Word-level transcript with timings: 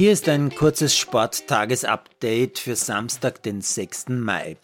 Hier 0.00 0.12
ist 0.12 0.30
ein 0.30 0.54
kurzes 0.54 0.96
Sporttagesupdate 0.96 2.58
für 2.58 2.74
Samstag, 2.74 3.42
den 3.42 3.60
6. 3.60 4.08
Mai. 4.08 4.56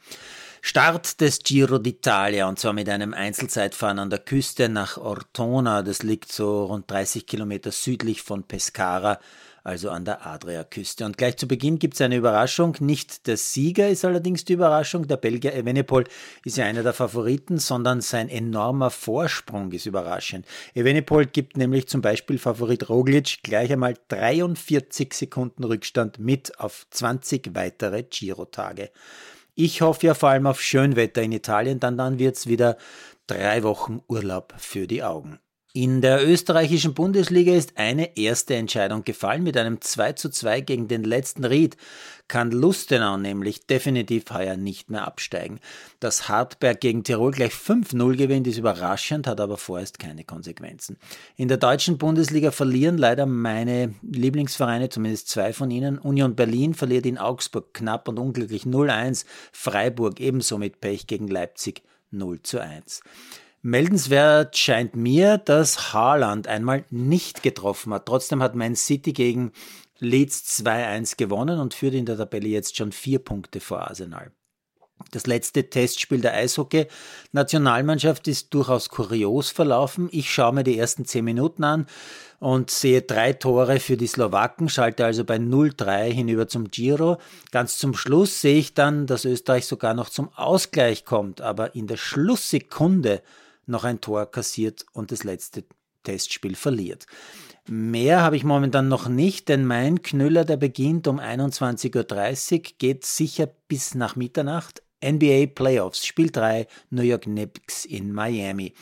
Start 0.62 1.20
des 1.20 1.40
Giro 1.40 1.76
d'Italia 1.76 2.48
und 2.48 2.58
zwar 2.58 2.72
mit 2.72 2.88
einem 2.88 3.12
Einzelzeitfahren 3.12 3.98
an 3.98 4.08
der 4.08 4.20
Küste 4.20 4.70
nach 4.70 4.96
Ortona. 4.96 5.82
Das 5.82 6.02
liegt 6.02 6.32
so 6.32 6.64
rund 6.64 6.90
30 6.90 7.26
Kilometer 7.26 7.70
südlich 7.70 8.22
von 8.22 8.44
Pescara 8.44 9.20
also 9.66 9.90
an 9.90 10.04
der 10.04 10.24
Adriaküste. 10.24 11.04
Und 11.04 11.18
gleich 11.18 11.36
zu 11.38 11.48
Beginn 11.48 11.80
gibt 11.80 11.94
es 11.94 12.00
eine 12.00 12.16
Überraschung. 12.16 12.76
Nicht 12.78 13.26
der 13.26 13.36
Sieger 13.36 13.88
ist 13.88 14.04
allerdings 14.04 14.44
die 14.44 14.52
Überraschung. 14.52 15.08
Der 15.08 15.16
Belgier 15.16 15.54
Evenepoel 15.54 16.04
ist 16.44 16.56
ja 16.56 16.66
einer 16.66 16.84
der 16.84 16.92
Favoriten, 16.92 17.58
sondern 17.58 18.00
sein 18.00 18.28
enormer 18.28 18.90
Vorsprung 18.90 19.72
ist 19.72 19.86
überraschend. 19.86 20.46
Evenepoel 20.74 21.26
gibt 21.26 21.56
nämlich 21.56 21.88
zum 21.88 22.00
Beispiel 22.00 22.38
Favorit 22.38 22.88
Roglic 22.88 23.42
gleich 23.42 23.72
einmal 23.72 23.94
43 24.06 25.12
Sekunden 25.12 25.64
Rückstand 25.64 26.20
mit 26.20 26.60
auf 26.60 26.86
20 26.90 27.56
weitere 27.56 28.04
Giro-Tage. 28.04 28.90
Ich 29.56 29.80
hoffe 29.80 30.06
ja 30.06 30.14
vor 30.14 30.28
allem 30.28 30.46
auf 30.46 30.60
Schönwetter 30.60 31.22
in 31.22 31.32
Italien, 31.32 31.80
dann, 31.80 31.98
dann 31.98 32.20
wird 32.20 32.36
es 32.36 32.46
wieder 32.46 32.76
drei 33.26 33.64
Wochen 33.64 34.00
Urlaub 34.06 34.54
für 34.58 34.86
die 34.86 35.02
Augen. 35.02 35.40
In 35.76 36.00
der 36.00 36.26
österreichischen 36.26 36.94
Bundesliga 36.94 37.52
ist 37.52 37.76
eine 37.76 38.16
erste 38.16 38.54
Entscheidung 38.54 39.04
gefallen. 39.04 39.42
Mit 39.42 39.58
einem 39.58 39.82
2 39.82 40.14
zu 40.14 40.30
2 40.30 40.62
gegen 40.62 40.88
den 40.88 41.04
letzten 41.04 41.44
Ried 41.44 41.76
kann 42.28 42.50
Lustenau 42.50 43.18
nämlich 43.18 43.66
definitiv 43.66 44.24
heuer 44.30 44.56
nicht 44.56 44.88
mehr 44.88 45.06
absteigen. 45.06 45.60
Dass 46.00 46.30
Hartberg 46.30 46.80
gegen 46.80 47.04
Tirol 47.04 47.32
gleich 47.32 47.52
5-0 47.52 48.16
gewinnt, 48.16 48.46
ist 48.46 48.56
überraschend, 48.56 49.26
hat 49.26 49.38
aber 49.38 49.58
vorerst 49.58 49.98
keine 49.98 50.24
Konsequenzen. 50.24 50.96
In 51.36 51.48
der 51.48 51.58
deutschen 51.58 51.98
Bundesliga 51.98 52.52
verlieren 52.52 52.96
leider 52.96 53.26
meine 53.26 53.94
Lieblingsvereine, 54.00 54.88
zumindest 54.88 55.28
zwei 55.28 55.52
von 55.52 55.70
ihnen. 55.70 55.98
Union 55.98 56.36
Berlin 56.36 56.72
verliert 56.72 57.04
in 57.04 57.18
Augsburg 57.18 57.74
knapp 57.74 58.08
und 58.08 58.18
unglücklich 58.18 58.62
0-1. 58.62 59.26
Freiburg 59.52 60.20
ebenso 60.20 60.56
mit 60.56 60.80
Pech 60.80 61.06
gegen 61.06 61.28
Leipzig 61.28 61.82
0 62.12 62.40
zu 62.40 62.62
1. 62.62 63.02
Meldenswert 63.66 64.56
scheint 64.56 64.94
mir, 64.94 65.38
dass 65.38 65.92
Haaland 65.92 66.46
einmal 66.46 66.84
nicht 66.90 67.42
getroffen 67.42 67.92
hat. 67.92 68.06
Trotzdem 68.06 68.40
hat 68.40 68.54
Man 68.54 68.76
City 68.76 69.12
gegen 69.12 69.50
Leeds 69.98 70.62
2-1 70.64 71.16
gewonnen 71.16 71.58
und 71.58 71.74
führt 71.74 71.94
in 71.94 72.06
der 72.06 72.16
Tabelle 72.16 72.46
jetzt 72.46 72.76
schon 72.76 72.92
vier 72.92 73.18
Punkte 73.18 73.58
vor 73.58 73.80
Arsenal. 73.80 74.30
Das 75.10 75.26
letzte 75.26 75.68
Testspiel 75.68 76.20
der 76.20 76.34
Eishockey-Nationalmannschaft 76.34 78.28
ist 78.28 78.54
durchaus 78.54 78.88
kurios 78.88 79.50
verlaufen. 79.50 80.08
Ich 80.12 80.32
schaue 80.32 80.52
mir 80.52 80.62
die 80.62 80.78
ersten 80.78 81.04
zehn 81.04 81.24
Minuten 81.24 81.64
an 81.64 81.86
und 82.38 82.70
sehe 82.70 83.02
drei 83.02 83.32
Tore 83.32 83.80
für 83.80 83.96
die 83.96 84.06
Slowaken, 84.06 84.68
schalte 84.68 85.04
also 85.04 85.24
bei 85.24 85.36
0-3 85.38 86.12
hinüber 86.12 86.46
zum 86.46 86.70
Giro. 86.70 87.18
Ganz 87.50 87.78
zum 87.78 87.94
Schluss 87.94 88.40
sehe 88.40 88.58
ich 88.58 88.74
dann, 88.74 89.08
dass 89.08 89.24
Österreich 89.24 89.66
sogar 89.66 89.94
noch 89.94 90.08
zum 90.08 90.28
Ausgleich 90.36 91.04
kommt, 91.04 91.40
aber 91.40 91.74
in 91.74 91.88
der 91.88 91.96
Schlusssekunde 91.96 93.22
noch 93.66 93.84
ein 93.84 94.00
Tor 94.00 94.30
kassiert 94.30 94.86
und 94.92 95.12
das 95.12 95.24
letzte 95.24 95.64
Testspiel 96.02 96.54
verliert. 96.54 97.06
Mehr 97.68 98.22
habe 98.22 98.36
ich 98.36 98.44
momentan 98.44 98.88
noch 98.88 99.08
nicht, 99.08 99.48
denn 99.48 99.66
mein 99.66 100.02
Knüller, 100.02 100.44
der 100.44 100.56
beginnt 100.56 101.08
um 101.08 101.18
21.30 101.18 102.54
Uhr, 102.54 102.62
geht 102.78 103.04
sicher 103.04 103.48
bis 103.68 103.96
nach 103.96 104.14
Mitternacht. 104.14 104.82
NBA 105.04 105.46
Playoffs, 105.54 106.06
Spiel 106.06 106.30
3, 106.30 106.66
New 106.90 107.02
York 107.02 107.22
Knicks 107.22 107.84
in 107.84 108.12
Miami. 108.12 108.72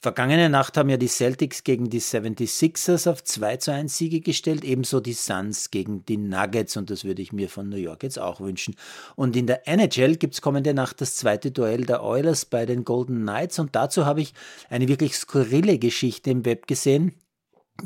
Vergangene 0.00 0.48
Nacht 0.48 0.76
haben 0.76 0.88
ja 0.88 0.96
die 0.96 1.08
Celtics 1.08 1.64
gegen 1.64 1.90
die 1.90 2.00
76ers 2.00 3.10
auf 3.10 3.24
2 3.24 3.56
zu 3.56 3.72
1 3.72 3.96
Siege 3.96 4.20
gestellt, 4.20 4.64
ebenso 4.64 5.00
die 5.00 5.14
Suns 5.14 5.70
gegen 5.70 6.04
die 6.04 6.16
Nuggets 6.16 6.76
und 6.76 6.90
das 6.90 7.04
würde 7.04 7.22
ich 7.22 7.32
mir 7.32 7.48
von 7.48 7.68
New 7.68 7.76
York 7.76 8.02
jetzt 8.02 8.18
auch 8.18 8.40
wünschen. 8.40 8.76
Und 9.16 9.34
in 9.36 9.46
der 9.46 9.66
NHL 9.66 10.16
gibt 10.16 10.34
es 10.34 10.42
kommende 10.42 10.74
Nacht 10.74 11.00
das 11.00 11.16
zweite 11.16 11.50
Duell 11.50 11.84
der 11.84 12.04
Oilers 12.04 12.44
bei 12.44 12.66
den 12.66 12.84
Golden 12.84 13.22
Knights 13.22 13.58
und 13.58 13.74
dazu 13.74 14.06
habe 14.06 14.20
ich 14.20 14.34
eine 14.68 14.88
wirklich 14.88 15.16
skurrile 15.16 15.78
Geschichte 15.78 16.30
im 16.30 16.44
Web 16.44 16.66
gesehen. 16.66 17.14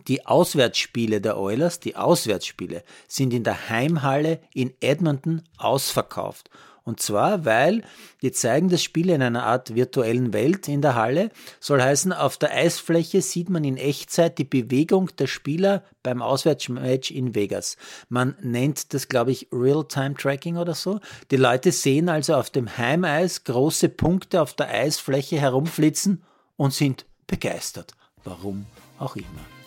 Die 0.07 0.27
Auswärtsspiele 0.27 1.21
der 1.21 1.37
Oilers, 1.39 1.81
die 1.81 1.97
Auswärtsspiele, 1.97 2.85
sind 3.09 3.35
in 3.35 3.43
der 3.43 3.69
Heimhalle 3.69 4.41
in 4.55 4.73
Edmonton 4.81 5.43
ausverkauft. 5.59 6.51
Und 6.85 7.01
zwar, 7.01 7.45
weil 7.45 7.83
die 8.23 8.33
zeigen 8.33 8.69
das 8.69 8.83
Spiel 8.83 9.11
in 9.11 9.23
einer 9.23 9.45
Art 9.45 9.75
virtuellen 9.75 10.33
Welt 10.33 10.69
in 10.69 10.83
der 10.83 10.95
Halle. 10.95 11.31
Soll 11.61 11.83
heißen, 11.83 12.13
auf 12.13 12.37
der 12.37 12.53
Eisfläche 12.53 13.23
sieht 13.23 13.51
man 13.51 13.65
in 13.65 13.77
Echtzeit 13.77 14.39
die 14.39 14.45
Bewegung 14.45 15.11
der 15.19 15.27
Spieler 15.27 15.85
beim 16.03 16.23
Auswärtsmatch 16.23 17.11
in 17.11 17.35
Vegas. 17.35 17.77
Man 18.09 18.37
nennt 18.41 18.95
das, 18.95 19.09
glaube 19.09 19.33
ich, 19.33 19.49
Real-Time-Tracking 19.53 20.57
oder 20.57 20.75
so. 20.75 21.01
Die 21.31 21.37
Leute 21.37 21.73
sehen 21.73 22.09
also 22.09 22.35
auf 22.35 22.51
dem 22.51 22.79
Heimeis 22.79 23.45
große 23.45 23.89
Punkte 23.89 24.41
auf 24.41 24.55
der 24.55 24.71
Eisfläche 24.71 25.39
herumflitzen 25.39 26.23
und 26.57 26.73
sind 26.73 27.05
begeistert. 27.27 27.93
Warum 28.25 28.67
auch 28.99 29.17
immer. 29.17 29.60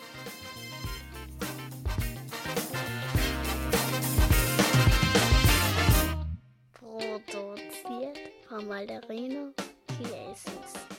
Frau 8.54 8.62
Maldarino, 8.62 9.52
hier 9.98 10.32
ist 10.32 10.46
es. 10.46 10.93